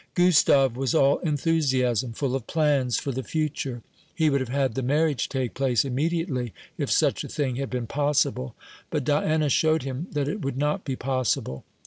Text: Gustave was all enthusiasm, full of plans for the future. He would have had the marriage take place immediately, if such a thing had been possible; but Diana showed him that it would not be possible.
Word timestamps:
Gustave 0.15 0.75
was 0.75 0.95
all 0.95 1.19
enthusiasm, 1.19 2.13
full 2.13 2.35
of 2.35 2.47
plans 2.47 2.97
for 2.97 3.11
the 3.11 3.21
future. 3.21 3.83
He 4.15 4.31
would 4.31 4.39
have 4.39 4.49
had 4.49 4.73
the 4.73 4.81
marriage 4.81 5.29
take 5.29 5.53
place 5.53 5.85
immediately, 5.85 6.53
if 6.75 6.89
such 6.91 7.23
a 7.23 7.27
thing 7.29 7.57
had 7.57 7.69
been 7.69 7.85
possible; 7.85 8.55
but 8.89 9.03
Diana 9.03 9.47
showed 9.49 9.83
him 9.83 10.07
that 10.13 10.27
it 10.27 10.41
would 10.41 10.57
not 10.57 10.83
be 10.85 10.95
possible. 10.95 11.65